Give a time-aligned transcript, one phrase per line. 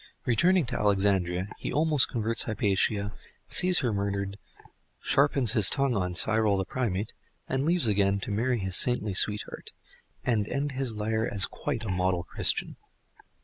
[0.25, 3.13] Returning to Alexandria, he almost converts Hypatia,
[3.47, 4.39] sees her murdered,
[4.99, 7.13] sharpens his tongue on Cyril the primate,
[7.47, 9.73] and leaves again to marry his saintly sweetheart,
[10.23, 12.77] and end his lire as quite a model Christian.